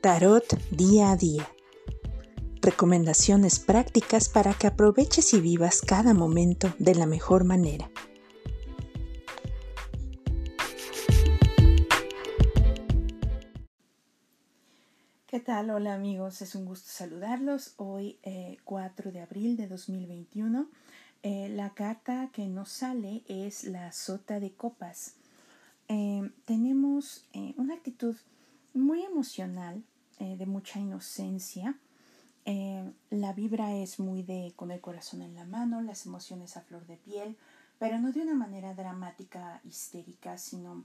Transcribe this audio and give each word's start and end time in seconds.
Tarot 0.00 0.58
día 0.70 1.10
a 1.10 1.16
día. 1.16 1.46
Recomendaciones 2.62 3.58
prácticas 3.58 4.30
para 4.30 4.54
que 4.54 4.66
aproveches 4.66 5.34
y 5.34 5.42
vivas 5.42 5.82
cada 5.82 6.14
momento 6.14 6.72
de 6.78 6.94
la 6.94 7.04
mejor 7.04 7.44
manera. 7.44 7.90
¿Qué 15.26 15.38
tal? 15.38 15.68
Hola 15.68 15.92
amigos, 15.92 16.40
es 16.40 16.54
un 16.54 16.64
gusto 16.64 16.88
saludarlos. 16.90 17.74
Hoy 17.76 18.18
4 18.64 19.10
eh, 19.10 19.12
de 19.12 19.20
abril 19.20 19.58
de 19.58 19.68
2021. 19.68 20.66
Eh, 21.22 21.50
la 21.50 21.74
carta 21.74 22.30
que 22.32 22.46
nos 22.48 22.70
sale 22.70 23.22
es 23.28 23.64
la 23.64 23.92
sota 23.92 24.40
de 24.40 24.50
copas. 24.54 25.16
Eh, 25.88 26.30
tenemos 26.46 27.26
una 27.58 27.74
actitud 27.74 28.16
muy 28.72 29.02
emocional, 29.02 29.82
eh, 30.20 30.36
de 30.36 30.44
mucha 30.44 30.78
inocencia. 30.78 31.78
Eh, 32.44 32.92
la 33.08 33.32
vibra 33.32 33.74
es 33.74 33.98
muy 33.98 34.22
de 34.22 34.52
con 34.54 34.70
el 34.70 34.78
corazón 34.78 35.22
en 35.22 35.34
la 35.34 35.46
mano, 35.46 35.80
las 35.80 36.04
emociones 36.04 36.58
a 36.58 36.60
flor 36.60 36.86
de 36.86 36.98
piel, 36.98 37.38
pero 37.78 37.98
no 37.98 38.12
de 38.12 38.20
una 38.20 38.34
manera 38.34 38.74
dramática, 38.74 39.62
histérica, 39.64 40.36
sino 40.36 40.84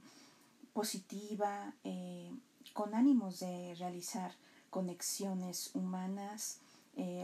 positiva, 0.72 1.74
eh, 1.84 2.32
con 2.72 2.96
ánimos 2.96 3.42
de 3.42 3.76
realizar 3.76 4.32
conexiones 4.70 5.72
humanas 5.74 6.60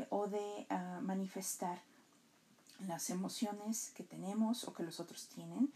o 0.09 0.27
de 0.27 0.65
ah, 0.69 0.99
manifestar 1.01 1.79
las 2.85 3.09
emociones 3.09 3.93
que 3.95 4.03
tenemos 4.03 4.65
o 4.65 4.73
que 4.73 4.83
los 4.83 4.99
otros 4.99 5.29
tienen 5.29 5.71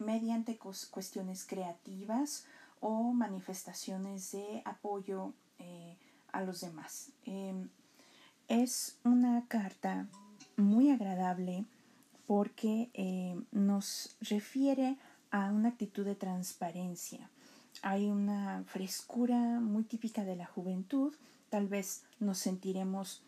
mediante 0.00 0.58
cuestiones 0.58 1.46
creativas 1.46 2.46
o 2.82 3.12
manifestaciones 3.12 4.32
de 4.32 4.60
apoyo 4.64 5.32
eh, 5.58 5.96
a 6.32 6.42
los 6.42 6.60
demás. 6.60 7.12
Em, 7.24 7.68
es 8.48 8.98
una 9.04 9.46
carta 9.48 10.08
muy 10.56 10.90
agradable 10.90 11.64
porque 12.26 12.90
em, 12.92 13.44
nos 13.52 14.16
refiere 14.20 14.96
a 15.30 15.50
una 15.52 15.70
actitud 15.70 16.04
de 16.04 16.16
transparencia. 16.16 17.30
Hay 17.82 18.06
una 18.06 18.64
frescura 18.66 19.60
muy 19.60 19.84
típica 19.84 20.24
de 20.24 20.36
la 20.36 20.46
juventud. 20.46 21.14
Tal 21.50 21.68
vez 21.68 22.02
nos 22.18 22.38
sentiremos 22.38 23.22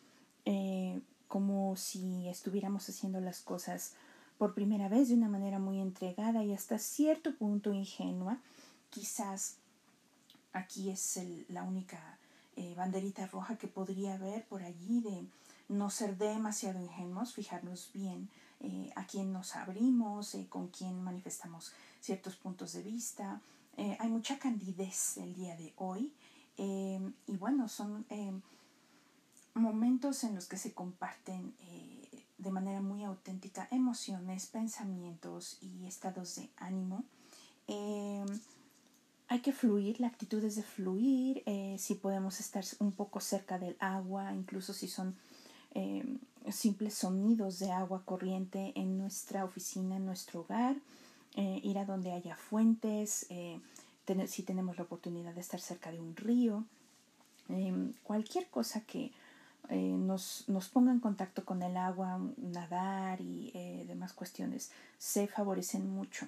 eh, 0.45 1.01
como 1.29 1.77
si 1.77 2.29
estuviéramos 2.29 2.89
haciendo 2.89 3.21
las 3.21 3.41
cosas 3.41 3.95
por 4.37 4.53
primera 4.53 4.89
vez 4.89 5.09
de 5.09 5.15
una 5.15 5.29
manera 5.29 5.61
muy 5.61 5.81
entregada 5.81 6.43
y 6.43 6.53
hasta 6.53 6.79
cierto 6.79 7.35
punto 7.37 7.73
ingenua 7.73 8.39
quizás 8.95 9.57
aquí 10.53 10.89
es 10.89 11.19
la 11.49 11.65
única 11.65 12.17
eh, 12.55 12.75
banderita 12.77 13.27
roja 13.27 13.59
que 13.59 13.67
podría 13.67 14.15
haber 14.15 14.47
por 14.47 14.63
allí 14.63 15.01
de 15.01 15.27
no 15.69 15.91
ser 15.91 16.17
demasiado 16.17 16.81
ingenuos, 16.81 17.35
fijarnos 17.35 17.91
bien 17.93 18.29
eh, 18.61 18.93
a 18.95 19.05
quién 19.05 19.33
nos 19.33 19.57
abrimos, 19.57 20.37
eh, 20.37 20.47
con 20.49 20.69
quién 20.69 21.03
manifestamos 21.03 21.73
ciertos 22.01 22.37
puntos 22.37 22.73
de 22.73 22.83
vista. 22.83 23.41
hay 23.77 24.09
mucha 24.09 24.39
candidez 24.39 25.17
el 25.17 25.35
día 25.35 25.57
de 25.57 25.73
hoy 25.77 26.13
y 26.57 27.37
bueno, 27.37 27.67
son 27.69 28.07
momentos 29.55 30.23
en 30.23 30.37
los 30.37 30.47
que 30.47 30.57
se 30.57 30.73
comparten 30.73 31.53
de 32.39 32.51
manera 32.51 32.81
muy 32.81 33.03
auténtica 33.03 33.67
emociones, 33.73 34.47
pensamientos 34.47 35.59
y 35.61 35.87
estados 35.87 36.37
de 36.37 36.51
ánimo 36.57 37.05
hay 39.35 39.41
que 39.41 39.53
fluir, 39.53 40.01
la 40.01 40.07
actitud 40.07 40.45
es 40.45 40.55
de 40.55 40.63
fluir, 40.63 41.43
eh, 41.47 41.75
si 41.77 41.97
podemos 41.97 42.39
estar 42.39 42.65
un 42.79 42.93
poco 42.93 43.19
cerca 43.19 43.59
del 43.59 43.75
agua, 43.81 44.33
incluso 44.33 44.73
si 44.73 44.87
son 44.87 45.17
em, 45.73 46.21
simples 46.53 46.95
sonidos 46.95 47.59
de 47.59 47.73
agua 47.73 48.03
corriente 48.05 48.71
en 48.77 48.97
nuestra 48.97 49.45
oficina, 49.45 49.97
en 49.97 50.07
nuestro 50.07 50.43
hogar, 50.43 50.77
eh, 51.35 51.61
ir 51.65 51.79
a 51.79 51.85
donde 51.85 52.13
haya 52.13 52.37
fuentes, 52.37 53.27
eh, 53.29 53.59
si 54.29 54.45
tenemos 54.45 54.77
la 54.77 54.85
oportunidad 54.85 55.35
de 55.35 55.41
estar 55.41 55.59
cerca 55.59 55.91
de 55.91 55.99
un 55.99 56.15
río, 56.15 56.63
em, 57.49 57.93
cualquier 58.05 58.47
cosa 58.51 58.83
que 58.83 59.11
nos, 59.69 60.45
ponga 60.73 60.93
en 60.93 61.01
contacto 61.01 61.45
con 61.45 61.61
el 61.65 61.77
agua, 61.77 62.21
nadar 62.37 63.21
y 63.21 63.51
demás 63.89 64.13
cuestiones, 64.13 64.71
se 64.99 65.27
favorecen 65.27 65.91
mucho. 65.91 66.27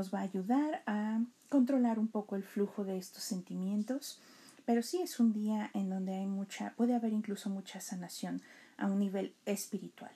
Eh, 0.00 0.02
nos 0.02 0.14
va 0.14 0.20
a 0.20 0.22
ayudar 0.22 0.82
a 0.86 1.20
controlar 1.50 1.98
un 1.98 2.08
poco 2.08 2.34
el 2.36 2.42
flujo 2.42 2.84
de 2.84 2.96
estos 2.96 3.22
sentimientos, 3.22 4.18
pero 4.64 4.82
sí 4.82 5.02
es 5.02 5.20
un 5.20 5.32
día 5.32 5.70
en 5.74 5.90
donde 5.90 6.14
hay 6.14 6.26
mucha, 6.26 6.72
puede 6.76 6.94
haber 6.94 7.12
incluso 7.12 7.50
mucha 7.50 7.80
sanación 7.80 8.40
a 8.78 8.86
un 8.86 8.98
nivel 8.98 9.34
espiritual. 9.44 10.12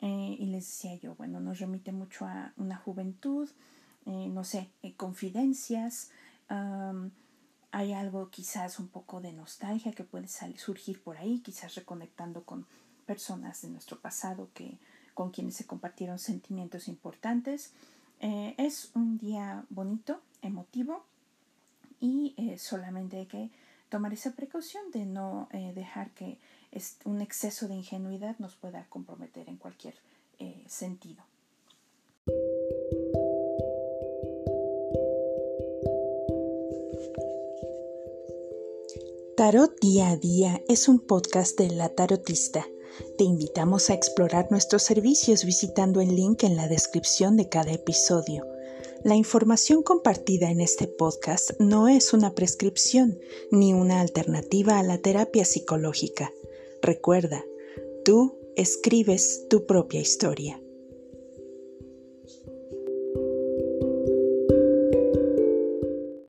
Eh, 0.00 0.36
y 0.38 0.46
les 0.46 0.64
decía 0.64 0.94
yo, 0.94 1.14
bueno, 1.16 1.40
nos 1.40 1.58
remite 1.58 1.92
mucho 1.92 2.24
a 2.24 2.52
una 2.56 2.76
juventud, 2.76 3.50
eh, 4.06 4.28
no 4.28 4.44
sé, 4.44 4.70
confidencias, 4.96 6.10
hay 7.70 7.92
algo 7.92 8.30
quizás 8.30 8.78
un 8.78 8.88
poco 8.88 9.20
de 9.20 9.34
nostalgia 9.34 9.92
que 9.92 10.04
puede 10.04 10.28
surgir 10.56 11.02
por 11.02 11.18
ahí, 11.18 11.40
quizás 11.40 11.74
reconectando 11.74 12.44
con 12.44 12.64
personas 13.04 13.60
de 13.60 13.68
nuestro 13.68 13.98
pasado 14.00 14.48
que, 14.54 14.78
con 15.12 15.30
quienes 15.30 15.56
se 15.56 15.66
compartieron 15.66 16.18
sentimientos 16.18 16.88
importantes. 16.88 17.72
Eh, 18.20 18.54
es 18.58 18.90
un 18.94 19.18
día 19.18 19.64
bonito, 19.70 20.20
emotivo 20.42 21.04
y 22.00 22.34
eh, 22.36 22.58
solamente 22.58 23.18
hay 23.18 23.26
que 23.26 23.50
tomar 23.88 24.12
esa 24.12 24.32
precaución 24.32 24.90
de 24.92 25.06
no 25.06 25.48
eh, 25.52 25.72
dejar 25.74 26.10
que 26.10 26.38
un 27.04 27.20
exceso 27.22 27.68
de 27.68 27.74
ingenuidad 27.74 28.36
nos 28.38 28.54
pueda 28.56 28.86
comprometer 28.88 29.48
en 29.48 29.56
cualquier 29.56 29.94
sentido. 30.68 31.24
Tarot 39.36 39.80
Día 39.80 40.10
a 40.10 40.16
Día 40.16 40.60
es 40.68 40.88
un 40.88 41.00
podcast 41.00 41.58
de 41.58 41.70
La 41.70 41.88
Tarotista 41.88 42.66
te 43.16 43.24
invitamos 43.24 43.90
a 43.90 43.94
explorar 43.94 44.48
nuestros 44.50 44.82
servicios 44.82 45.44
visitando 45.44 46.00
el 46.00 46.14
link 46.14 46.44
en 46.44 46.56
la 46.56 46.68
descripción 46.68 47.36
de 47.36 47.48
cada 47.48 47.72
episodio. 47.72 48.46
La 49.04 49.14
información 49.14 49.82
compartida 49.82 50.50
en 50.50 50.60
este 50.60 50.88
podcast 50.88 51.52
no 51.60 51.88
es 51.88 52.12
una 52.12 52.34
prescripción 52.34 53.18
ni 53.50 53.72
una 53.72 54.00
alternativa 54.00 54.78
a 54.78 54.82
la 54.82 54.98
terapia 54.98 55.44
psicológica. 55.44 56.32
Recuerda, 56.82 57.44
tú 58.04 58.38
escribes 58.56 59.46
tu 59.48 59.66
propia 59.66 60.00
historia. 60.00 60.60